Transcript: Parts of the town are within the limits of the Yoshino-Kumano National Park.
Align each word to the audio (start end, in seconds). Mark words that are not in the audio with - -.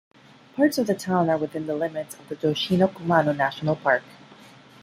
Parts 0.55 0.79
of 0.79 0.87
the 0.87 0.95
town 0.95 1.29
are 1.29 1.37
within 1.37 1.67
the 1.67 1.75
limits 1.75 2.15
of 2.15 2.27
the 2.27 2.35
Yoshino-Kumano 2.47 3.33
National 3.37 3.75
Park. 3.75 4.01